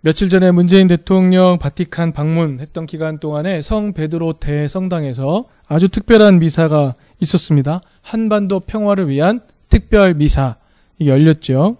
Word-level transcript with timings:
며칠 0.00 0.28
전에 0.28 0.52
문재인 0.52 0.86
대통령 0.86 1.58
바티칸 1.58 2.12
방문했던 2.12 2.86
기간 2.86 3.18
동안에 3.18 3.62
성 3.62 3.92
베드로 3.92 4.34
대성당에서 4.34 5.44
아주 5.66 5.88
특별한 5.88 6.38
미사가 6.38 6.94
있었습니다. 7.20 7.80
한반도 8.00 8.60
평화를 8.60 9.08
위한 9.08 9.40
특별 9.68 10.14
미사 10.14 10.56
이 11.00 11.08
열렸죠. 11.08 11.78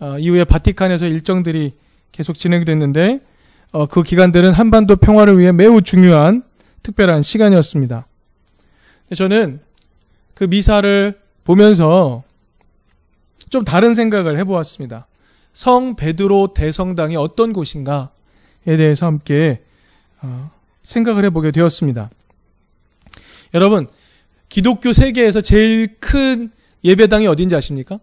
어, 0.00 0.18
이후에 0.18 0.44
바티칸에서 0.44 1.06
일정들이 1.06 1.72
계속 2.12 2.36
진행됐는데 2.36 3.20
어, 3.72 3.86
그 3.86 4.02
기간들은 4.02 4.52
한반도 4.52 4.96
평화를 4.96 5.38
위해 5.38 5.52
매우 5.52 5.80
중요한 5.80 6.42
특별한 6.82 7.22
시간이었습니다. 7.22 8.06
저는 9.16 9.60
그 10.34 10.44
미사를 10.44 11.18
보면서 11.44 12.24
좀 13.48 13.64
다른 13.64 13.94
생각을 13.94 14.38
해보았습니다. 14.38 15.06
성 15.52 15.96
베드로 15.96 16.54
대성당이 16.54 17.16
어떤 17.16 17.52
곳인가에 17.52 18.08
대해서 18.64 19.06
함께 19.06 19.62
어, 20.20 20.50
생각을 20.82 21.24
해보게 21.26 21.50
되었습니다. 21.50 22.10
여러분, 23.54 23.88
기독교 24.48 24.92
세계에서 24.92 25.40
제일 25.40 25.98
큰 26.00 26.50
예배당이 26.84 27.26
어딘지 27.26 27.54
아십니까? 27.54 27.98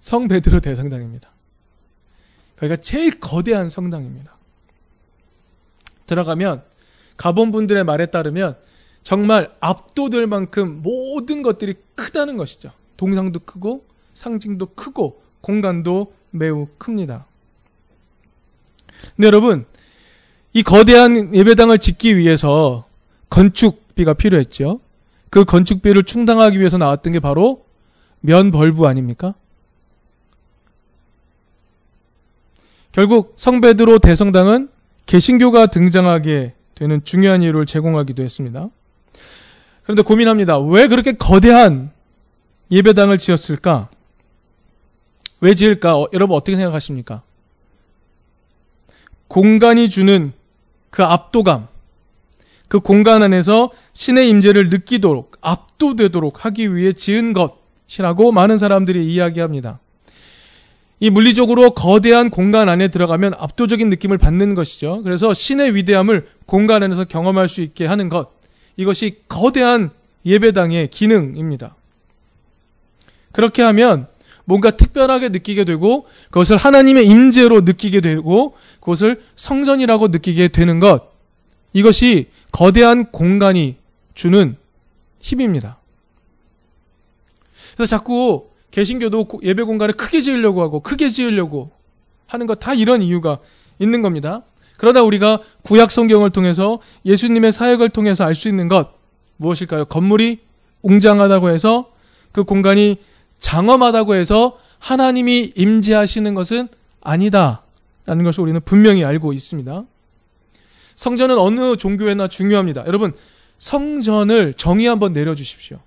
성 0.00 0.28
베드로 0.28 0.60
대성당입니다. 0.60 1.30
그러니까 2.56 2.80
제일 2.80 3.18
거대한 3.18 3.68
성당입니다. 3.68 4.36
들어가면 6.06 6.62
가본 7.16 7.52
분들의 7.52 7.82
말에 7.84 8.06
따르면 8.06 8.56
정말 9.06 9.54
압도될 9.60 10.26
만큼 10.26 10.82
모든 10.82 11.42
것들이 11.42 11.74
크다는 11.94 12.36
것이죠. 12.36 12.72
동상도 12.96 13.38
크고 13.38 13.84
상징도 14.14 14.74
크고 14.74 15.22
공간도 15.42 16.12
매우 16.32 16.66
큽니다. 16.76 17.24
근데 19.14 19.28
여러분, 19.28 19.64
이 20.52 20.64
거대한 20.64 21.32
예배당을 21.32 21.78
짓기 21.78 22.16
위해서 22.16 22.84
건축비가 23.30 24.14
필요했죠. 24.14 24.80
그 25.30 25.44
건축비를 25.44 26.02
충당하기 26.02 26.58
위해서 26.58 26.76
나왔던 26.76 27.12
게 27.12 27.20
바로 27.20 27.62
면벌부 28.22 28.88
아닙니까? 28.88 29.34
결국 32.90 33.34
성베드로 33.36 34.00
대성당은 34.00 34.68
개신교가 35.06 35.66
등장하게 35.66 36.54
되는 36.74 37.04
중요한 37.04 37.44
이유를 37.44 37.66
제공하기도 37.66 38.24
했습니다. 38.24 38.68
그런데 39.86 40.02
고민합니다. 40.02 40.58
왜 40.58 40.88
그렇게 40.88 41.12
거대한 41.12 41.92
예배당을 42.72 43.18
지었을까? 43.18 43.88
왜 45.40 45.54
지을까? 45.54 45.96
어, 45.96 46.08
여러분 46.12 46.36
어떻게 46.36 46.56
생각하십니까? 46.56 47.22
공간이 49.28 49.88
주는 49.88 50.32
그 50.90 51.04
압도감, 51.04 51.68
그 52.66 52.80
공간 52.80 53.22
안에서 53.22 53.70
신의 53.92 54.28
임재를 54.28 54.70
느끼도록 54.70 55.38
압도되도록 55.40 56.44
하기 56.44 56.74
위해 56.74 56.92
지은 56.92 57.32
것이라고 57.32 58.32
많은 58.32 58.58
사람들이 58.58 59.06
이야기합니다. 59.06 59.78
이 60.98 61.10
물리적으로 61.10 61.70
거대한 61.70 62.30
공간 62.30 62.68
안에 62.68 62.88
들어가면 62.88 63.34
압도적인 63.38 63.88
느낌을 63.90 64.18
받는 64.18 64.56
것이죠. 64.56 65.02
그래서 65.04 65.32
신의 65.32 65.76
위대함을 65.76 66.26
공간 66.46 66.82
안에서 66.82 67.04
경험할 67.04 67.48
수 67.48 67.60
있게 67.60 67.86
하는 67.86 68.08
것. 68.08 68.35
이것이 68.76 69.22
거대한 69.28 69.90
예배당의 70.24 70.88
기능입니다. 70.88 71.76
그렇게 73.32 73.62
하면 73.62 74.08
뭔가 74.44 74.70
특별하게 74.70 75.28
느끼게 75.30 75.64
되고 75.64 76.06
그것을 76.26 76.56
하나님의 76.56 77.06
임재로 77.06 77.62
느끼게 77.62 78.00
되고 78.00 78.54
그것을 78.80 79.22
성전이라고 79.34 80.08
느끼게 80.08 80.48
되는 80.48 80.78
것. 80.78 81.12
이것이 81.72 82.30
거대한 82.52 83.10
공간이 83.10 83.76
주는 84.14 84.56
힘입니다. 85.20 85.78
그래서 87.74 87.90
자꾸 87.96 88.48
개신교도 88.70 89.28
예배 89.42 89.62
공간을 89.64 89.94
크게 89.94 90.20
지으려고 90.20 90.62
하고 90.62 90.80
크게 90.80 91.08
지으려고 91.08 91.70
하는 92.26 92.46
것 92.46 92.56
다 92.60 92.74
이런 92.74 93.02
이유가 93.02 93.38
있는 93.78 94.02
겁니다. 94.02 94.42
그러다 94.76 95.02
우리가 95.02 95.40
구약 95.62 95.90
성경을 95.90 96.30
통해서 96.30 96.78
예수님의 97.04 97.52
사역을 97.52 97.88
통해서 97.90 98.24
알 98.24 98.34
수 98.34 98.48
있는 98.48 98.68
것 98.68 98.90
무엇일까요? 99.38 99.86
건물이 99.86 100.40
웅장하다고 100.82 101.50
해서 101.50 101.90
그 102.32 102.44
공간이 102.44 102.96
장엄하다고 103.38 104.14
해서 104.14 104.58
하나님이 104.78 105.52
임재하시는 105.56 106.34
것은 106.34 106.68
아니다 107.00 107.62
라는 108.04 108.24
것을 108.24 108.42
우리는 108.42 108.60
분명히 108.64 109.04
알고 109.04 109.32
있습니다. 109.32 109.84
성전은 110.94 111.38
어느 111.38 111.76
종교에나 111.76 112.28
중요합니다. 112.28 112.84
여러분, 112.86 113.12
성전을 113.58 114.54
정의 114.54 114.86
한번 114.86 115.12
내려주십시오. 115.12 115.78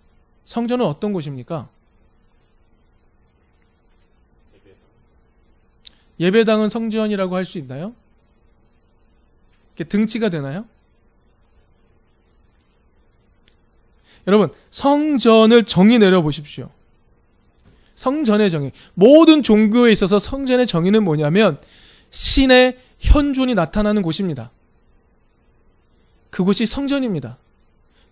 성전은 0.45 0.85
어떤 0.85 1.13
곳입니까? 1.13 1.67
예배당은 6.19 6.69
성전이라고 6.69 7.35
할 7.35 7.45
수 7.45 7.57
있나요? 7.57 7.93
등치가 9.83 10.29
되나요? 10.29 10.65
여러분, 14.27 14.49
성전을 14.71 15.63
정의 15.63 15.99
내려 15.99 16.21
보십시오. 16.21 16.69
성전의 17.95 18.49
정의. 18.49 18.71
모든 18.93 19.43
종교에 19.43 19.91
있어서 19.91 20.19
성전의 20.19 20.67
정의는 20.67 21.03
뭐냐면 21.03 21.59
신의 22.11 22.77
현존이 22.99 23.55
나타나는 23.55 24.01
곳입니다. 24.01 24.51
그곳이 26.29 26.65
성전입니다. 26.65 27.37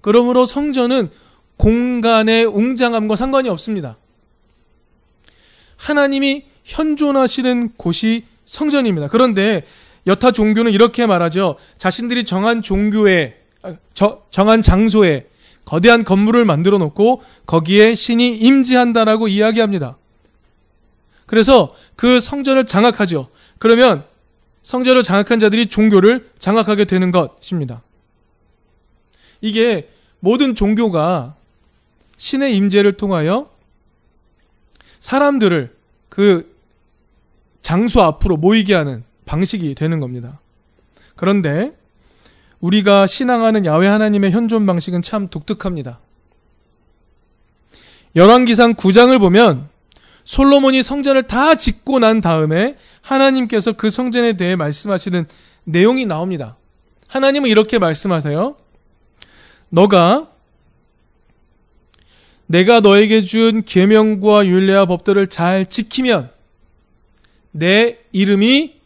그러므로 0.01 0.45
성전은 0.45 1.09
공간의 1.57 2.45
웅장함과 2.45 3.16
상관이 3.16 3.49
없습니다. 3.49 3.97
하나님이 5.78 6.45
현존하시는 6.63 7.73
곳이 7.78 8.25
성전입니다. 8.45 9.07
그런데 9.07 9.66
여타 10.07 10.31
종교는 10.31 10.72
이렇게 10.72 11.06
말하죠. 11.06 11.57
자신들이 11.78 12.23
정한 12.23 12.62
종교에 12.62 13.38
저, 13.94 14.23
정한 14.31 14.62
장소에 14.62 15.28
거대한 15.66 16.06
건물을 16.06 16.45
만들어 16.45 16.78
놓고 16.78 17.22
거기에 17.45 17.94
신이 17.94 18.38
임지한다라고 18.38 19.28
이야기합니다. 19.28 19.97
그래서 21.25 21.75
그 21.97 22.22
성전을 22.22 22.66
장악하죠. 22.66 23.28
그러면 23.59 24.06
성전을 24.63 25.03
장악한 25.03 25.40
자들이 25.40 25.67
종교를 25.67 26.29
장악하게 26.40 26.85
되는 26.85 27.12
것입니다. 27.12 27.81
이게 29.41 29.90
모든 30.19 30.56
종교가 30.56 31.35
신의 32.16 32.56
임재를 32.56 32.94
통하여 32.94 33.50
사람들을 35.01 35.75
그 36.09 36.56
장소 37.62 38.01
앞으로 38.01 38.38
모이게 38.38 38.73
하는 38.73 39.03
방식이 39.28 39.76
되는 39.76 40.00
겁니다. 40.00 40.40
그런데 41.16 41.78
우리가 42.60 43.06
신앙하는 43.06 43.66
야외 43.66 43.86
하나님의 43.86 44.32
현존 44.32 44.66
방식은 44.66 45.04
참 45.04 45.28
독특합니다. 45.28 46.00
열왕기상 48.16 48.74
9장을 48.74 49.20
보면 49.20 49.70
솔로몬이 50.24 50.82
성전을 50.82 51.24
다 51.24 51.56
짓고 51.56 52.00
난 52.00 52.20
다음에 52.20 52.76
하나님께서 53.02 53.74
그 53.74 53.92
성전에 53.92 54.34
대해 54.34 54.56
말씀하시는 54.56 55.28
내용이 55.66 56.06
나옵니다. 56.06 56.58
하나님은 57.08 57.50
이렇게 57.50 57.78
말씀하세요. 57.78 58.58
너가 59.70 60.30
내가 62.48 62.80
너에게 62.80 63.22
준 63.22 63.64
계명과 63.64 64.47
율례와 64.47 64.85
법들을 64.85 65.28
잘 65.28 65.66
지키면 65.66 66.32
내 67.52 68.00
이름이 68.12 68.77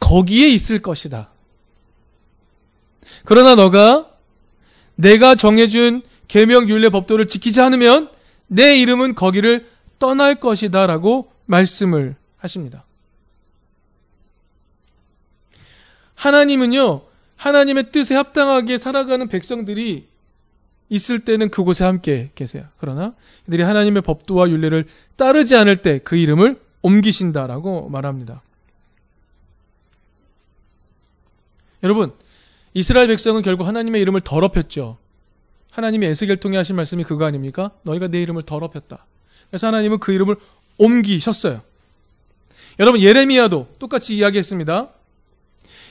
거기에 0.00 0.48
있을 0.48 0.80
것이다. 0.80 1.30
그러나 3.24 3.54
너가 3.54 4.10
내가 4.94 5.34
정해준 5.34 6.02
계명 6.28 6.68
율례 6.68 6.88
법도를 6.88 7.28
지키지 7.28 7.60
않으면 7.60 8.10
내 8.46 8.78
이름은 8.78 9.14
거기를 9.14 9.68
떠날 9.98 10.36
것이다라고 10.36 11.30
말씀을 11.46 12.16
하십니다. 12.38 12.84
하나님은요, 16.14 17.02
하나님의 17.36 17.92
뜻에 17.92 18.14
합당하게 18.14 18.78
살아가는 18.78 19.28
백성들이 19.28 20.06
있을 20.88 21.20
때는 21.20 21.50
그곳에 21.50 21.84
함께 21.84 22.30
계세요. 22.34 22.64
그러나 22.78 23.14
그들이 23.44 23.62
하나님의 23.62 24.02
법도와 24.02 24.48
율례를 24.50 24.86
따르지 25.16 25.56
않을 25.56 25.82
때 25.82 25.98
그 26.02 26.16
이름을 26.16 26.60
옮기신다라고 26.82 27.88
말합니다. 27.88 28.42
여러분, 31.86 32.10
이스라엘 32.74 33.06
백성은 33.06 33.42
결국 33.42 33.64
하나님의 33.64 34.02
이름을 34.02 34.22
더럽혔죠. 34.22 34.98
하나님이 35.70 36.06
에스겔 36.06 36.38
통해 36.38 36.56
하신 36.56 36.74
말씀이 36.74 37.04
그거 37.04 37.24
아닙니까? 37.24 37.70
너희가 37.82 38.08
내 38.08 38.20
이름을 38.22 38.42
더럽혔다. 38.42 39.06
그래서 39.48 39.68
하나님은 39.68 39.98
그 40.00 40.10
이름을 40.10 40.34
옮기셨어요. 40.78 41.62
여러분 42.80 43.00
예레미야도 43.00 43.68
똑같이 43.78 44.16
이야기했습니다. 44.16 44.88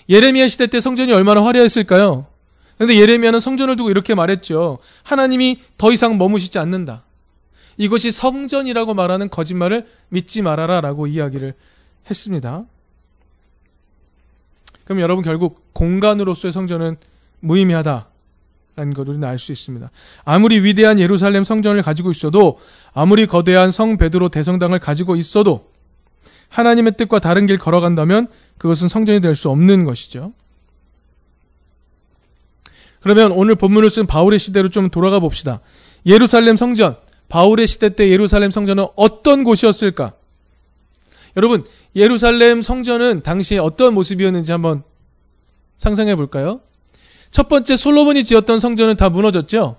예레미야 0.10 0.50
시대 0.50 0.68
때 0.68 0.82
성전이 0.82 1.14
얼마나 1.14 1.42
화려했을까요? 1.46 2.28
그런데 2.76 3.00
예레미야는 3.00 3.40
성전을 3.40 3.78
두고 3.78 3.90
이렇게 3.90 4.14
말했죠. 4.14 4.80
하나님이 5.04 5.62
더 5.78 5.94
이상 5.94 6.18
머무시지 6.18 6.60
않는다. 6.60 7.04
이것이 7.78 8.12
성전이라고 8.12 8.94
말하는 8.94 9.30
거짓말을 9.30 9.88
믿지 10.10 10.42
말아라 10.42 10.82
라고 10.82 11.08
이야기를 11.08 11.54
했습니다. 12.10 12.66
그럼 14.86 15.02
여러분 15.02 15.24
결국 15.24 15.74
공간으로서의 15.74 16.52
성전은 16.52 16.96
무의미하다. 17.42 18.08
라는 18.78 18.94
것을 18.94 19.12
우리는 19.12 19.28
알 19.28 19.40
수 19.40 19.52
있습니다. 19.54 19.90
아무리 20.26 20.60
위대한 20.60 21.00
예루살렘 21.00 21.44
성전을 21.46 21.82
가지고 21.82 22.12
있어도 22.12 22.60
아무리 22.94 23.26
거대한 23.26 23.72
성 23.72 23.98
베드로 23.98 24.30
대성당을 24.30 24.80
가지고 24.80 25.16
있어도 25.16 25.70
하나님의 26.50 26.98
뜻과 26.98 27.20
다른 27.20 27.48
길 27.48 27.58
걸어간다면 27.58 28.28
그것은 28.58 28.90
성전이 28.90 29.22
될 29.22 29.36
수 29.36 29.50
없는 29.50 29.86
것이죠. 29.86 30.34
그러면 33.00 33.32
오늘 33.32 33.56
본문을 33.56 33.90
쓴 33.90 34.08
바울의 34.08 34.40
시대로 34.40 34.68
좀 34.68 34.90
돌아가 34.90 35.20
봅시다. 35.20 35.62
예루살렘 36.06 36.58
성전, 36.58 36.98
바울의 37.30 37.68
시대 37.68 37.96
때 37.96 38.10
예루살렘 38.10 38.52
성전은 38.52 38.88
어떤 38.96 39.44
곳이었을까? 39.44 40.14
여러분, 41.38 41.66
예루살렘 41.96 42.62
성전은 42.62 43.24
당시에 43.24 43.58
어떤 43.58 43.94
모습이었는지 43.94 44.52
한번 44.52 44.84
상상해 45.78 46.16
볼까요? 46.16 46.62
첫 47.32 47.50
번째 47.50 47.76
솔로몬이 47.76 48.24
지었던 48.24 48.60
성전은 48.60 48.96
다 48.96 49.10
무너졌죠? 49.10 49.78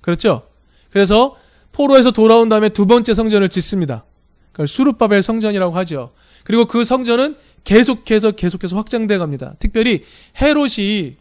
그렇죠? 0.00 0.46
그래서 0.90 1.36
포로에서 1.72 2.12
돌아온 2.12 2.48
다음에 2.48 2.68
두 2.68 2.86
번째 2.86 3.14
성전을 3.14 3.48
짓습니다. 3.48 4.04
그걸 4.52 4.68
수르바벨 4.68 5.22
성전이라고 5.22 5.74
하죠. 5.78 6.12
그리고 6.44 6.66
그 6.66 6.84
성전은 6.84 7.36
계속해서 7.64 8.32
계속해서 8.32 8.76
확장돼 8.76 9.18
갑니다. 9.18 9.54
특별히 9.58 10.04
헤롯이 10.40 11.16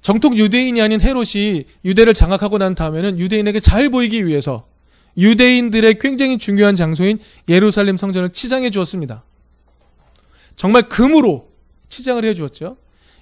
정통 0.00 0.36
유대인이 0.36 0.80
아닌 0.80 1.00
헤롯이 1.00 1.64
유대를 1.84 2.14
장악하고 2.14 2.58
난 2.58 2.74
다음에는 2.74 3.18
유대인에게 3.18 3.60
잘 3.60 3.90
보이기 3.90 4.26
위해서 4.26 4.66
유대인들의 5.16 5.98
굉장히 5.98 6.38
중요한 6.38 6.74
장소인 6.74 7.18
예루살렘 7.48 7.96
성전을 7.96 8.30
치장해 8.30 8.70
주었습니다. 8.70 9.24
정말 10.56 10.88
금으로 10.88 11.50
치장을 11.88 12.24
해 12.24 12.34
주었죠. 12.34 12.76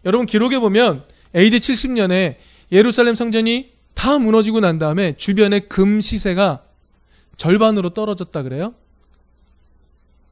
여러분 0.05 0.27
기록에 0.27 0.59
보면 0.59 1.05
AD 1.35 1.59
70년에 1.59 2.37
예루살렘 2.73 3.15
성전이 3.15 3.73
다 3.95 4.19
무너지고 4.19 4.61
난 4.61 4.79
다음에 4.79 5.15
주변의 5.17 5.69
금 5.69 6.01
시세가 6.01 6.65
절반으로 7.37 7.91
떨어졌다 7.91 8.43
그래요? 8.43 8.75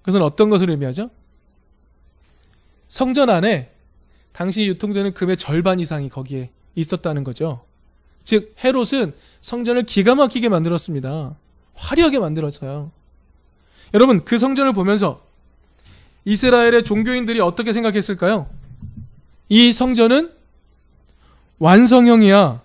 그것은 0.01 0.23
어떤 0.23 0.51
것을 0.51 0.71
의미하죠? 0.71 1.11
성전 2.89 3.31
안에 3.31 3.73
당시 4.33 4.67
유통되는 4.67 5.15
금의 5.15 5.37
절반 5.37 5.81
이상이 5.81 6.09
거기에 6.09 6.51
있었다는 6.75 7.25
거죠. 7.25 7.65
즉 8.25 8.55
헤롯은 8.63 9.15
성전을 9.41 9.85
기가 9.85 10.15
막히게 10.15 10.49
만들었습니다. 10.49 11.37
화려하게 11.75 12.19
만들었어요. 12.19 12.91
여러분 13.95 14.25
그 14.25 14.39
성전을 14.39 14.73
보면서 14.73 15.21
이스라엘의 16.25 16.85
종교인들이 16.85 17.41
어떻게 17.41 17.73
생각했을까요? 17.73 18.49
이 19.49 19.73
성전은 19.73 20.33
완성형이야. 21.59 22.63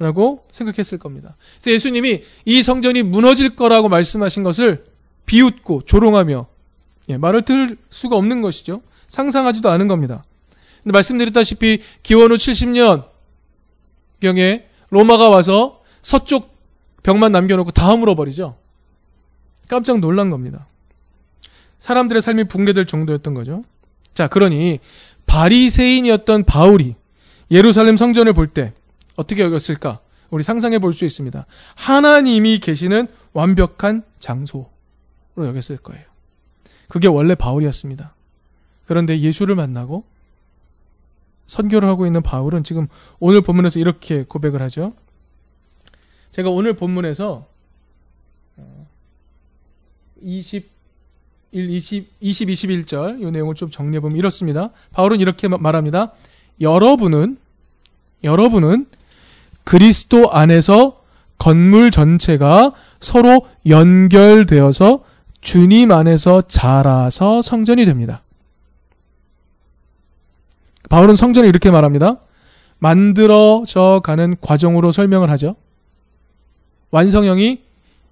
라고 0.00 0.46
생각했을 0.52 0.98
겁니다. 0.98 1.34
그래서 1.60 1.74
예수님이 1.74 2.22
이 2.44 2.62
성전이 2.62 3.02
무너질 3.02 3.56
거라고 3.56 3.88
말씀하신 3.88 4.44
것을 4.44 4.84
비웃고 5.26 5.82
조롱하며 5.86 6.46
예, 7.08 7.16
말을 7.16 7.42
들 7.42 7.76
수가 7.90 8.16
없는 8.16 8.40
것이죠. 8.40 8.80
상상하지도 9.08 9.68
않은 9.70 9.88
겁니다. 9.88 10.24
근데 10.82 10.92
말씀드렸다시피 10.92 11.82
기원 12.04 12.30
후 12.30 12.36
70년 12.36 13.06
경에 14.20 14.66
로마가 14.90 15.30
와서 15.30 15.82
서쪽 16.00 16.57
벽만 17.02 17.32
남겨놓고 17.32 17.70
다 17.70 17.86
허물어버리죠. 17.86 18.56
깜짝 19.68 20.00
놀란 20.00 20.30
겁니다. 20.30 20.66
사람들의 21.78 22.22
삶이 22.22 22.44
붕괴될 22.44 22.86
정도였던 22.86 23.34
거죠. 23.34 23.62
자, 24.14 24.26
그러니 24.28 24.80
바리새인이었던 25.26 26.44
바울이 26.44 26.96
예루살렘 27.50 27.96
성전을 27.96 28.32
볼 28.32 28.48
때 28.48 28.72
어떻게 29.16 29.42
여겼을까? 29.42 30.00
우리 30.30 30.42
상상해 30.42 30.78
볼 30.78 30.92
수 30.92 31.04
있습니다. 31.04 31.46
하나님이 31.74 32.58
계시는 32.58 33.08
완벽한 33.32 34.02
장소로 34.18 34.68
여겼을 35.38 35.78
거예요. 35.78 36.04
그게 36.88 37.08
원래 37.08 37.34
바울이었습니다. 37.34 38.14
그런데 38.86 39.18
예수를 39.20 39.54
만나고 39.54 40.04
선교를 41.46 41.88
하고 41.88 42.06
있는 42.06 42.22
바울은 42.22 42.64
지금 42.64 42.88
오늘 43.20 43.40
본문에서 43.40 43.78
이렇게 43.78 44.22
고백을 44.24 44.60
하죠. 44.62 44.92
제가 46.30 46.50
오늘 46.50 46.74
본문에서 46.74 47.46
21, 50.22 50.64
20, 51.52 52.10
20 52.20 52.48
21절 52.48 53.22
이 53.22 53.30
내용을 53.30 53.54
좀 53.54 53.70
정리해 53.70 54.00
보면 54.00 54.16
이렇습니다. 54.16 54.70
바울은 54.92 55.20
이렇게 55.20 55.48
말합니다. 55.48 56.12
여러분은 56.60 57.38
여러분은 58.24 58.86
그리스도 59.64 60.30
안에서 60.32 61.02
건물 61.38 61.90
전체가 61.90 62.72
서로 63.00 63.46
연결되어서 63.66 65.04
주님 65.40 65.92
안에서 65.92 66.42
자라서 66.42 67.42
성전이 67.42 67.84
됩니다. 67.84 68.22
바울은 70.88 71.16
성전을 71.16 71.48
이렇게 71.48 71.70
말합니다. 71.70 72.18
만들어져 72.78 74.00
가는 74.02 74.36
과정으로 74.40 74.90
설명을 74.90 75.30
하죠. 75.30 75.54
완성형이 76.90 77.62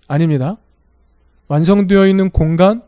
아닙니다. 0.09 0.57
완성되어 1.49 2.07
있는 2.07 2.31
공간, 2.31 2.83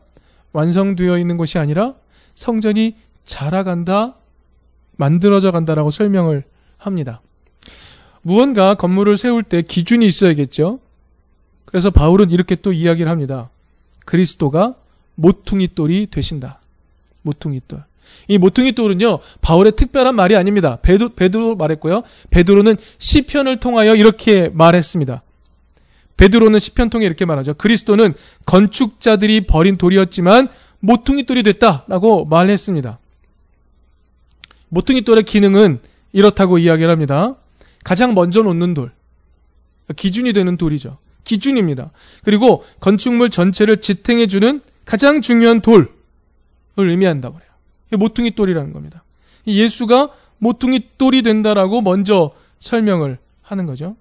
완성되어 0.53 1.17
있는 1.17 1.37
것이 1.37 1.57
아니라 1.57 1.95
성전이 2.35 2.95
자라간다, 3.25 4.15
만들어져 4.97 5.51
간다라고 5.51 5.91
설명을 5.91 6.43
합니다. 6.77 7.21
무언가 8.21 8.75
건물을 8.75 9.17
세울 9.17 9.43
때 9.43 9.61
기준이 9.61 10.05
있어야겠죠. 10.05 10.79
그래서 11.65 11.89
바울은 11.89 12.31
이렇게 12.31 12.55
또 12.55 12.73
이야기를 12.73 13.09
합니다. 13.09 13.49
그리스도가 14.05 14.75
모퉁이 15.15 15.69
돌이 15.73 16.07
되신다. 16.09 16.59
모퉁이 17.21 17.61
돌. 17.67 17.83
이 18.27 18.37
모퉁이 18.37 18.71
돌은요 18.71 19.19
바울의 19.41 19.73
특별한 19.73 20.15
말이 20.15 20.35
아닙니다. 20.35 20.77
베드, 20.81 21.09
베드로 21.09 21.55
말했고요. 21.55 22.01
베드로는 22.29 22.75
시편을 22.97 23.59
통하여 23.59 23.95
이렇게 23.95 24.49
말했습니다. 24.49 25.21
베드로는 26.19 26.59
시편 26.59 26.89
통해 26.89 27.05
이렇게 27.05 27.23
말하죠. 27.23 27.53
그리스도는 27.53 28.13
건축자들이 28.45 29.47
버린 29.47 29.77
돌이었지만 29.77 30.49
모퉁이 30.81 31.23
돌이 31.23 31.43
됐다라고 31.43 32.25
말했습니다. 32.25 32.99
모퉁이 34.67 35.03
돌의 35.03 35.23
기능은 35.23 35.79
이렇다고 36.11 36.57
이야기를 36.57 36.91
합니다. 36.91 37.35
가장 37.85 38.15
먼저 38.15 38.41
놓는 38.41 38.73
돌. 38.73 38.91
기준이 39.95 40.33
되는 40.33 40.57
돌이죠. 40.57 40.97
기준입니다. 41.23 41.91
그리고 42.25 42.65
건축물 42.81 43.29
전체를 43.29 43.79
지탱해주는 43.79 44.59
가장 44.83 45.21
중요한 45.21 45.61
돌을 45.61 45.87
의미한다고 46.75 47.35
그래요. 47.35 47.49
모퉁이 47.97 48.31
돌이라는 48.31 48.73
겁니다. 48.73 49.05
예수가 49.47 50.09
모퉁이 50.37 50.81
돌이 50.97 51.21
된다라고 51.21 51.79
먼저 51.79 52.31
설명을 52.59 53.19
하는 53.41 53.65
거죠. 53.65 53.95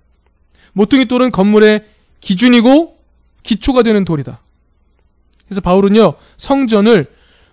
모퉁이 0.73 1.05
돌은 1.05 1.31
건물의 1.31 1.85
기준이고 2.21 2.97
기초가 3.43 3.83
되는 3.83 4.05
돌이다. 4.05 4.41
그래서 5.47 5.61
바울은요, 5.61 6.15
성전을 6.37 7.07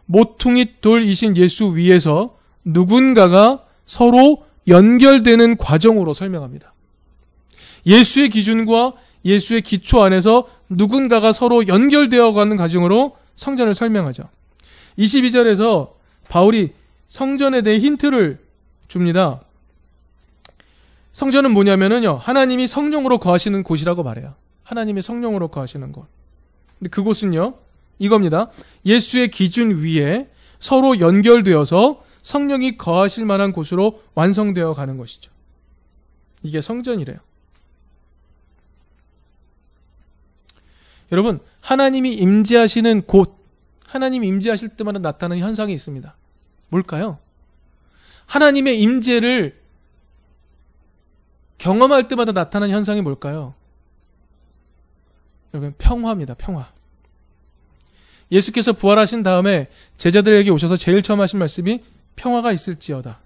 모퉁이 0.06 0.82
돌이신 0.82 1.38
예수 1.38 1.76
위에서 1.76 2.38
누군가가 2.64 3.64
서로 3.86 4.46
연결되는 4.68 5.58
과정으로 5.58 6.14
설명합니다. 6.14 6.74
예수의 7.86 8.30
기준과 8.30 8.94
예수의 9.24 9.62
기초 9.62 10.04
안에서 10.04 10.48
누군가가 10.70 11.34
서로 11.34 11.68
연결되어 11.68 12.34
가는 12.34 12.58
과정으로 12.58 13.18
성전을 13.36 13.76
설명하죠. 13.76 14.24
22절에서 14.98 15.92
바울이 16.30 16.74
성전에 17.08 17.62
대해 17.62 17.80
힌트를 17.80 18.40
줍니다. 18.88 19.42
성전은 21.12 21.52
뭐냐면요. 21.52 22.20
하나님이 22.22 22.68
성령으로 22.68 23.20
거하시는 23.20 23.64
곳이라고 23.64 24.04
말해요. 24.04 24.34
하나님이 24.66 25.02
성령으로 25.02 25.48
거하시는 25.48 25.92
곳. 25.94 26.08
근데 26.78 26.90
그곳은요. 26.90 27.58
이겁니다. 27.98 28.48
예수의 28.86 29.30
기준 29.30 29.82
위에 29.82 30.30
서로 30.60 31.00
연결되어서 31.00 32.04
성령이 32.24 32.78
거하실 32.78 33.26
만한 33.26 33.54
곳으로 33.54 34.04
완성되어 34.16 34.74
가는 34.74 34.98
것이죠. 34.98 35.32
이게 36.44 36.60
성전이래요. 36.60 37.18
여러분, 41.12 41.40
하나님이 41.62 42.16
임재하시는 42.16 43.04
곳, 43.06 43.38
하나님이 43.88 44.28
임재하실 44.28 44.70
때마다 44.70 45.00
나타나는 45.00 45.42
현상이 45.42 45.74
있습니다. 45.74 46.16
뭘까요? 46.70 47.20
하나님의 48.26 48.82
임재를 48.82 49.62
경험할 51.60 52.08
때마다 52.08 52.32
나타나는 52.32 52.74
현상이 52.74 53.02
뭘까요? 53.02 53.54
여러분, 55.56 55.74
평화입니다. 55.78 56.34
평화. 56.34 56.68
예수께서 58.30 58.74
부활하신 58.74 59.24
다음에 59.24 59.68
제자들에게 59.98 60.50
오셔서 60.52 60.76
제일 60.76 61.02
처음 61.02 61.22
하신 61.22 61.40
말씀이 61.40 61.82
평화가 62.18 62.52
있을지어다. 62.52 63.20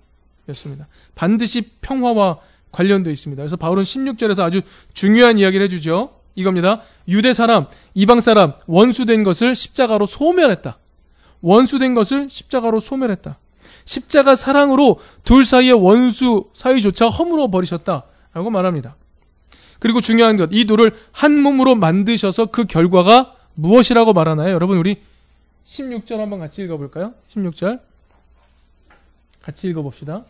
였습니다. 0.49 0.87
반드시 1.15 1.61
평화와 1.81 2.37
관련되어 2.71 3.11
있습니다. 3.11 3.41
그래서 3.41 3.55
바울은 3.55 3.83
16절에서 3.83 4.41
아주 4.41 4.61
중요한 4.93 5.39
이야기를 5.39 5.63
해주죠. 5.65 6.13
이겁니다. 6.35 6.83
유대 7.07 7.33
사람, 7.33 7.65
이방 7.95 8.21
사람, 8.21 8.53
원수된 8.67 9.23
것을 9.23 9.55
십자가로 9.55 10.05
소멸했다. 10.05 10.77
원수된 11.41 11.95
것을 11.95 12.29
십자가로 12.29 12.79
소멸했다. 12.79 13.39
십자가 13.85 14.35
사랑으로 14.35 14.99
둘 15.23 15.45
사이의 15.45 15.73
원수 15.73 16.49
사이조차 16.53 17.07
허물어 17.07 17.49
버리셨다. 17.49 18.03
라고 18.33 18.51
말합니다. 18.51 18.95
그리고 19.79 20.01
중요한 20.01 20.37
것, 20.37 20.49
이 20.51 20.65
둘을 20.65 20.91
한 21.11 21.39
몸으로 21.39 21.75
만드셔서 21.75 22.47
그 22.47 22.65
결과가 22.65 23.35
무엇이라고 23.55 24.13
말하나요? 24.13 24.53
여러분, 24.53 24.77
우리 24.77 25.01
16절 25.65 26.17
한번 26.17 26.39
같이 26.39 26.63
읽어볼까요? 26.63 27.13
16절. 27.33 27.79
같이 29.41 29.67
읽어봅시다. 29.69 30.23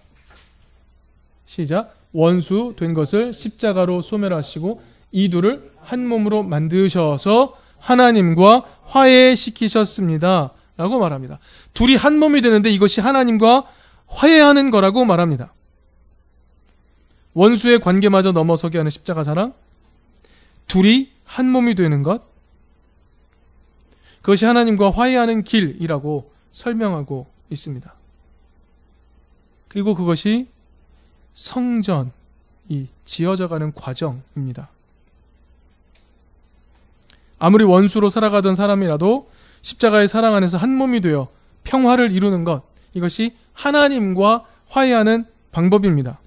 시작. 1.46 1.96
원수 2.12 2.76
된 2.78 2.94
것을 2.94 3.34
십자가로 3.34 4.02
소멸하시고 4.02 4.82
이 5.12 5.30
둘을 5.30 5.72
한 5.82 6.08
몸으로 6.08 6.44
만드셔서 6.44 7.58
하나님과 7.80 8.66
화해시키셨습니다. 8.86 10.52
라고 10.78 11.00
말합니다. 11.00 11.40
둘이 11.74 11.96
한 11.96 12.20
몸이 12.20 12.42
되는데 12.42 12.70
이것이 12.70 13.02
하나님과 13.02 13.66
화해하는 14.08 14.72
거라고 14.72 15.06
말합니다. 15.06 15.54
원수의 17.40 17.80
관계마저 17.80 18.34
넘어서게 18.34 18.78
하는 18.80 18.92
십자가 18.92 19.24
사랑, 19.24 19.54
둘이 20.68 21.10
한 21.24 21.50
몸이 21.50 21.74
되는 21.74 22.04
것, 22.04 22.22
그것이 24.22 24.44
하나님과 24.44 24.90
화해하는 24.90 25.46
길이라고 25.46 26.34
설명하고 26.52 27.28
있습니다. 27.50 27.94
그리고 29.70 29.96
그것이 29.96 30.50
성전이 31.34 32.10
지어져가는 33.06 33.74
과정입니다. 33.74 34.68
아무리 37.38 37.64
원수로 37.64 38.10
살아가던 38.10 38.56
사람이라도 38.56 39.32
십자가의 39.62 40.10
사랑 40.10 40.36
안에서 40.36 40.58
한 40.58 40.76
몸이 40.76 41.00
되어 41.00 41.30
평화를 41.64 42.12
이루는 42.12 42.44
것, 42.44 42.64
이것이 42.94 43.38
하나님과 43.54 44.46
화해하는 44.68 45.24
방법입니다. 45.54 46.20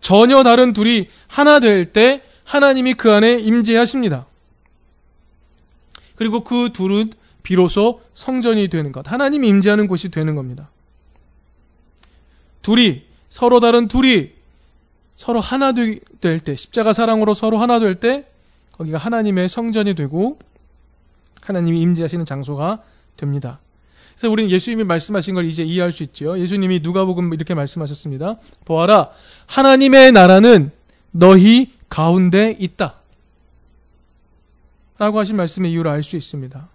전혀 0.00 0.42
다른 0.42 0.72
둘이 0.72 1.08
하나 1.26 1.60
될 1.60 1.92
때 1.92 2.22
하나님이 2.44 2.94
그 2.94 3.12
안에 3.12 3.38
임재하십니다. 3.40 4.26
그리고 6.16 6.44
그 6.44 6.70
둘은 6.72 7.12
비로소 7.42 8.00
성전이 8.14 8.68
되는 8.68 8.92
것, 8.92 9.10
하나님이 9.10 9.48
임재하는 9.48 9.86
곳이 9.86 10.10
되는 10.10 10.34
겁니다. 10.34 10.70
둘이 12.62 13.04
서로 13.28 13.60
다른 13.60 13.86
둘이 13.88 14.30
서로 15.14 15.40
하나 15.40 15.72
될 15.72 16.00
때, 16.20 16.56
십자가 16.56 16.92
사랑으로 16.92 17.34
서로 17.34 17.58
하나 17.58 17.78
될 17.78 17.94
때 17.94 18.26
거기가 18.72 18.98
하나님의 18.98 19.48
성전이 19.48 19.94
되고 19.94 20.38
하나님이 21.42 21.80
임재하시는 21.80 22.24
장소가 22.24 22.82
됩니다. 23.16 23.58
그래서 24.18 24.32
우리는 24.32 24.50
예수님이 24.50 24.82
말씀하신 24.82 25.36
걸 25.36 25.44
이제 25.44 25.62
이해할 25.62 25.92
수 25.92 26.02
있죠. 26.02 26.36
예수님이 26.36 26.80
누가복음 26.80 27.32
이렇게 27.34 27.54
말씀하셨습니다. 27.54 28.34
보아라, 28.64 29.12
하나님의 29.46 30.10
나라는 30.10 30.72
너희 31.12 31.72
가운데 31.88 32.56
있다. 32.58 32.96
라고 34.98 35.20
하신 35.20 35.36
말씀의 35.36 35.70
이유를 35.70 35.88
알 35.88 36.02
수 36.02 36.16
있습니다. 36.16 36.68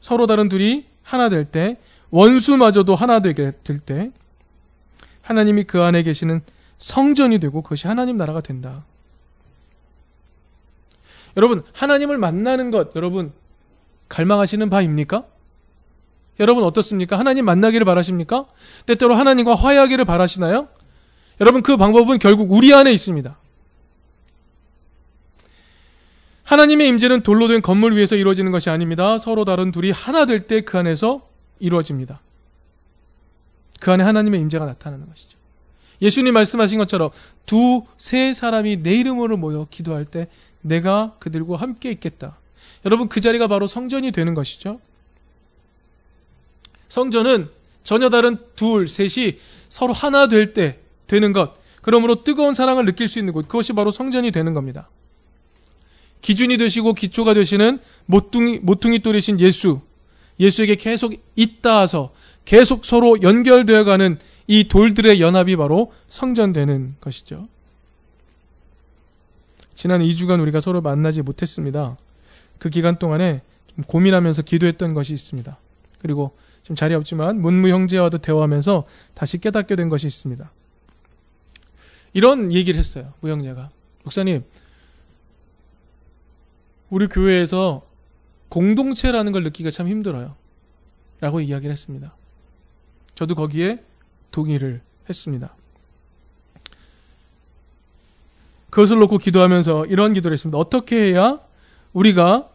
서로 0.00 0.26
다른 0.26 0.48
둘이 0.48 0.86
하나 1.04 1.28
될 1.28 1.44
때, 1.44 1.76
원수마저도 2.10 2.96
하나 2.96 3.20
되게 3.20 3.52
될 3.62 3.78
때, 3.78 4.10
하나님이 5.22 5.62
그 5.62 5.80
안에 5.80 6.02
계시는 6.02 6.40
성전이 6.78 7.38
되고 7.38 7.62
그것이 7.62 7.86
하나님 7.86 8.16
나라가 8.16 8.40
된다. 8.40 8.84
여러분, 11.36 11.62
하나님을 11.72 12.18
만나는 12.18 12.72
것, 12.72 12.96
여러분, 12.96 13.32
갈망하시는 14.08 14.68
바입니까? 14.68 15.37
여러분 16.40 16.64
어떻습니까? 16.64 17.18
하나님 17.18 17.44
만나기를 17.44 17.84
바라십니까? 17.84 18.46
때때로 18.86 19.14
하나님과 19.14 19.54
화해하기를 19.54 20.04
바라시나요? 20.04 20.68
여러분 21.40 21.62
그 21.62 21.76
방법은 21.76 22.18
결국 22.18 22.52
우리 22.52 22.72
안에 22.74 22.92
있습니다. 22.92 23.36
하나님의 26.44 26.88
임재는 26.88 27.20
돌로 27.22 27.46
된 27.48 27.60
건물 27.60 27.96
위에서 27.96 28.16
이루어지는 28.16 28.52
것이 28.52 28.70
아닙니다. 28.70 29.18
서로 29.18 29.44
다른 29.44 29.70
둘이 29.70 29.90
하나 29.90 30.24
될 30.24 30.46
때 30.46 30.62
그 30.62 30.78
안에서 30.78 31.28
이루어집니다. 31.58 32.20
그 33.80 33.92
안에 33.92 34.02
하나님의 34.02 34.40
임재가 34.40 34.64
나타나는 34.64 35.06
것이죠. 35.08 35.38
예수님 36.00 36.32
말씀하신 36.34 36.78
것처럼 36.78 37.10
두 37.46 37.84
세 37.98 38.32
사람이 38.32 38.82
내 38.82 38.94
이름으로 38.94 39.36
모여 39.36 39.66
기도할 39.70 40.04
때 40.04 40.28
내가 40.62 41.14
그들과 41.18 41.56
함께 41.56 41.90
있겠다. 41.90 42.38
여러분 42.86 43.08
그 43.08 43.20
자리가 43.20 43.46
바로 43.48 43.66
성전이 43.66 44.12
되는 44.12 44.34
것이죠. 44.34 44.80
성전은 46.88 47.48
전혀 47.84 48.08
다른 48.10 48.36
둘, 48.54 48.88
셋이 48.88 49.38
서로 49.68 49.92
하나 49.92 50.26
될 50.26 50.52
때 50.54 50.78
되는 51.06 51.32
것. 51.32 51.54
그러므로 51.82 52.22
뜨거운 52.22 52.54
사랑을 52.54 52.84
느낄 52.84 53.08
수 53.08 53.18
있는 53.18 53.32
곳. 53.32 53.48
그것이 53.48 53.72
바로 53.72 53.90
성전이 53.90 54.30
되는 54.30 54.54
겁니다. 54.54 54.88
기준이 56.20 56.58
되시고 56.58 56.94
기초가 56.94 57.34
되시는 57.34 57.78
모퉁이, 58.06 58.58
모퉁이 58.58 58.98
돌이신 58.98 59.40
예수. 59.40 59.80
예수에게 60.38 60.74
계속 60.74 61.14
잇닿아서 61.34 62.12
계속 62.44 62.84
서로 62.84 63.20
연결되어 63.22 63.84
가는 63.84 64.18
이 64.46 64.68
돌들의 64.68 65.20
연합이 65.20 65.56
바로 65.56 65.92
성전되는 66.08 66.96
것이죠. 67.00 67.48
지난 69.74 70.00
2주간 70.00 70.40
우리가 70.40 70.60
서로 70.60 70.80
만나지 70.80 71.22
못했습니다. 71.22 71.96
그 72.58 72.68
기간 72.70 72.98
동안에 72.98 73.42
고민하면서 73.86 74.42
기도했던 74.42 74.94
것이 74.94 75.12
있습니다. 75.12 75.56
그리고 76.00 76.32
지금 76.68 76.76
자리 76.76 76.94
없지만 76.94 77.40
문무 77.40 77.68
형제와도 77.68 78.18
대화하면서 78.18 78.84
다시 79.14 79.38
깨닫게 79.38 79.74
된 79.74 79.88
것이 79.88 80.06
있습니다. 80.06 80.52
이런 82.12 82.52
얘기를 82.52 82.78
했어요. 82.78 83.14
무형제가. 83.20 83.70
목사님, 84.04 84.44
우리 86.90 87.06
교회에서 87.06 87.86
공동체라는 88.50 89.32
걸 89.32 89.44
느끼기가 89.44 89.70
참 89.70 89.88
힘들어요. 89.88 90.36
라고 91.20 91.40
이야기를 91.40 91.72
했습니다. 91.72 92.14
저도 93.14 93.34
거기에 93.34 93.82
동의를 94.30 94.82
했습니다. 95.08 95.54
그것을 98.68 98.98
놓고 98.98 99.16
기도하면서 99.16 99.86
이런 99.86 100.12
기도를 100.12 100.34
했습니다. 100.34 100.58
어떻게 100.58 101.12
해야 101.12 101.40
우리가 101.94 102.50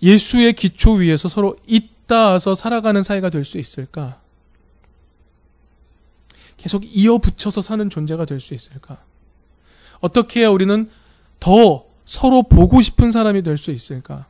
예수의 0.00 0.52
기초 0.52 0.92
위에서 0.92 1.28
서로 1.28 1.56
잇 1.66 1.95
닿아서 2.06 2.54
살아가는 2.54 3.02
사이가 3.02 3.30
될 3.30 3.44
수 3.44 3.58
있을까? 3.58 4.20
계속 6.56 6.82
이어붙여서 6.84 7.60
사는 7.62 7.88
존재가 7.90 8.24
될 8.24 8.40
수 8.40 8.54
있을까? 8.54 8.98
어떻게 10.00 10.40
해야 10.40 10.50
우리는 10.50 10.90
더 11.40 11.84
서로 12.04 12.42
보고 12.42 12.80
싶은 12.80 13.10
사람이 13.10 13.42
될 13.42 13.58
수 13.58 13.70
있을까? 13.70 14.26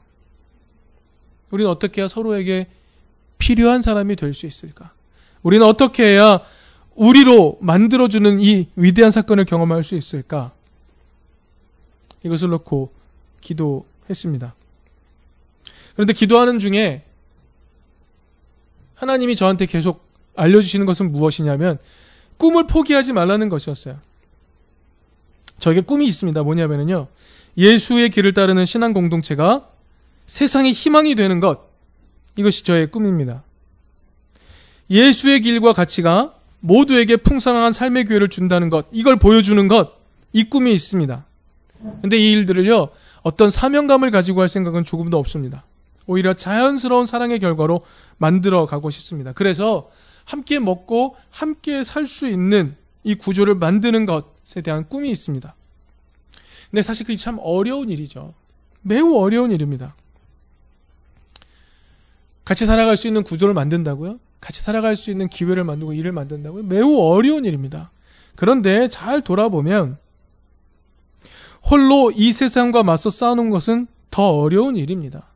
우리는 1.50 1.70
어떻게 1.70 2.00
해야 2.00 2.08
서로에게 2.08 2.66
필요한 3.38 3.82
사람이 3.82 4.16
될 4.16 4.34
수 4.34 4.46
있을까? 4.46 4.92
우리는 5.42 5.64
어떻게 5.64 6.02
해야 6.04 6.38
우리로 6.94 7.58
만들어주는 7.60 8.40
이 8.40 8.68
위대한 8.74 9.10
사건을 9.10 9.44
경험할 9.44 9.84
수 9.84 9.94
있을까? 9.94 10.52
이것을 12.24 12.48
놓고 12.48 12.92
기도했습니다. 13.40 14.54
그런데 15.94 16.12
기도하는 16.12 16.58
중에 16.58 17.04
하나님이 18.96 19.36
저한테 19.36 19.66
계속 19.66 20.04
알려주시는 20.34 20.86
것은 20.86 21.12
무엇이냐면 21.12 21.78
꿈을 22.36 22.66
포기하지 22.66 23.12
말라는 23.12 23.48
것이었어요. 23.48 23.98
저에게 25.58 25.80
꿈이 25.80 26.06
있습니다. 26.06 26.42
뭐냐면요. 26.42 27.06
예수의 27.56 28.10
길을 28.10 28.34
따르는 28.34 28.66
신앙 28.66 28.92
공동체가 28.92 29.62
세상의 30.26 30.72
희망이 30.72 31.14
되는 31.14 31.40
것. 31.40 31.60
이것이 32.36 32.64
저의 32.64 32.88
꿈입니다. 32.88 33.42
예수의 34.90 35.40
길과 35.40 35.72
가치가 35.72 36.34
모두에게 36.60 37.16
풍성한 37.16 37.72
삶의 37.72 38.04
기회를 38.04 38.28
준다는 38.28 38.70
것. 38.70 38.86
이걸 38.92 39.18
보여주는 39.18 39.66
것. 39.68 39.94
이 40.32 40.44
꿈이 40.44 40.72
있습니다. 40.74 41.24
근데 42.02 42.18
이 42.18 42.32
일들을요. 42.32 42.88
어떤 43.22 43.50
사명감을 43.50 44.10
가지고 44.10 44.42
할 44.42 44.48
생각은 44.48 44.84
조금도 44.84 45.18
없습니다. 45.18 45.64
오히려 46.06 46.34
자연스러운 46.34 47.06
사랑의 47.06 47.38
결과로 47.38 47.80
만들어 48.18 48.66
가고 48.66 48.90
싶습니다. 48.90 49.32
그래서 49.32 49.90
함께 50.24 50.58
먹고 50.58 51.16
함께 51.30 51.84
살 51.84 52.06
수 52.06 52.28
있는 52.28 52.76
이 53.04 53.14
구조를 53.14 53.54
만드는 53.54 54.06
것에 54.06 54.60
대한 54.62 54.88
꿈이 54.88 55.10
있습니다. 55.10 55.54
근데 56.70 56.82
사실 56.82 57.06
그게 57.06 57.16
참 57.16 57.38
어려운 57.40 57.90
일이죠. 57.90 58.34
매우 58.82 59.16
어려운 59.16 59.50
일입니다. 59.52 59.94
같이 62.44 62.66
살아갈 62.66 62.96
수 62.96 63.06
있는 63.06 63.22
구조를 63.22 63.54
만든다고요? 63.54 64.18
같이 64.40 64.62
살아갈 64.62 64.96
수 64.96 65.10
있는 65.10 65.28
기회를 65.28 65.64
만들고 65.64 65.92
일을 65.92 66.12
만든다고요? 66.12 66.62
매우 66.64 66.98
어려운 66.98 67.44
일입니다. 67.44 67.90
그런데 68.36 68.88
잘 68.88 69.22
돌아보면 69.22 69.98
홀로 71.68 72.12
이 72.14 72.32
세상과 72.32 72.82
맞서 72.84 73.10
싸우는 73.10 73.50
것은 73.50 73.88
더 74.10 74.38
어려운 74.38 74.76
일입니다. 74.76 75.26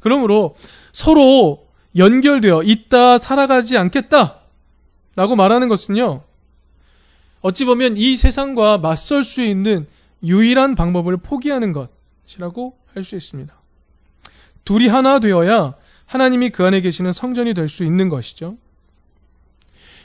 그러므로 0.00 0.54
서로 0.92 1.66
연결되어 1.96 2.62
있다 2.62 3.18
살아가지 3.18 3.76
않겠다 3.78 4.40
라고 5.14 5.36
말하는 5.36 5.68
것은요. 5.68 6.22
어찌 7.40 7.64
보면 7.64 7.96
이 7.96 8.16
세상과 8.16 8.78
맞설 8.78 9.24
수 9.24 9.40
있는 9.42 9.86
유일한 10.22 10.74
방법을 10.74 11.16
포기하는 11.18 11.72
것이라고 11.72 12.76
할 12.94 13.04
수 13.04 13.14
있습니다. 13.16 13.54
둘이 14.64 14.88
하나 14.88 15.18
되어야 15.20 15.74
하나님이 16.06 16.50
그 16.50 16.64
안에 16.64 16.80
계시는 16.80 17.12
성전이 17.12 17.54
될 17.54 17.68
수 17.68 17.84
있는 17.84 18.08
것이죠. 18.08 18.56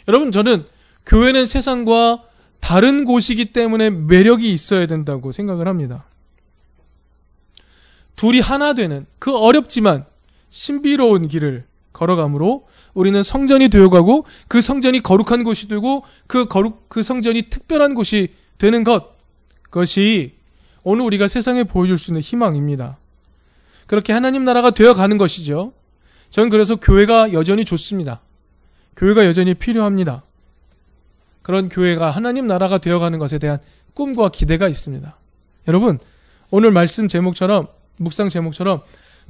여러분, 0.07 0.31
저는 0.31 0.65
교회는 1.05 1.45
세상과 1.45 2.23
다른 2.59 3.05
곳이기 3.05 3.53
때문에 3.53 3.89
매력이 3.89 4.51
있어야 4.53 4.85
된다고 4.87 5.31
생각을 5.31 5.67
합니다. 5.67 6.05
둘이 8.21 8.39
하나 8.39 8.73
되는 8.73 9.07
그 9.17 9.35
어렵지만 9.35 10.05
신비로운 10.51 11.27
길을 11.27 11.65
걸어가므로 11.91 12.67
우리는 12.93 13.23
성전이 13.23 13.69
되어가고 13.69 14.25
그 14.47 14.61
성전이 14.61 15.01
거룩한 15.01 15.43
곳이 15.43 15.67
되고 15.67 16.03
그 16.27 16.45
거룩 16.45 16.87
그 16.87 17.01
성전이 17.01 17.49
특별한 17.49 17.95
곳이 17.95 18.27
되는 18.59 18.83
것 18.83 19.17
그것이 19.63 20.35
오늘 20.83 21.03
우리가 21.05 21.27
세상에 21.27 21.63
보여줄 21.63 21.97
수 21.97 22.11
있는 22.11 22.21
희망입니다. 22.21 22.99
그렇게 23.87 24.13
하나님 24.13 24.45
나라가 24.45 24.69
되어가는 24.69 25.17
것이죠. 25.17 25.73
저는 26.29 26.51
그래서 26.51 26.75
교회가 26.75 27.33
여전히 27.33 27.65
좋습니다. 27.65 28.21
교회가 28.97 29.25
여전히 29.25 29.55
필요합니다. 29.55 30.23
그런 31.41 31.69
교회가 31.69 32.11
하나님 32.11 32.45
나라가 32.45 32.77
되어가는 32.77 33.17
것에 33.17 33.39
대한 33.39 33.57
꿈과 33.95 34.29
기대가 34.29 34.67
있습니다. 34.67 35.17
여러분, 35.67 35.97
오늘 36.51 36.69
말씀 36.69 37.07
제목처럼, 37.07 37.67
묵상 38.01 38.29
제목처럼, 38.29 38.81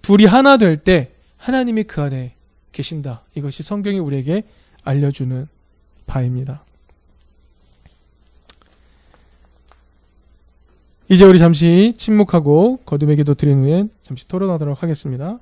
둘이 0.02 0.26
하나 0.26 0.58
될 0.58 0.78
때 0.78 1.12
하나님이 1.38 1.84
그 1.84 2.02
안에 2.02 2.36
계신다. 2.72 3.24
이것이 3.36 3.64
성경이 3.64 4.00
우리에게 4.00 4.44
알려주는 4.84 5.48
바입니다. 6.06 6.64
이제 11.10 11.26
우리 11.26 11.40
잠시 11.40 11.94
침묵하고 11.98 12.78
거듭의 12.86 13.18
기도 13.18 13.34
드린 13.34 13.60
후에 13.60 13.88
잠시 14.04 14.28
토론하도록 14.28 14.82
하겠습니다. 14.82 15.40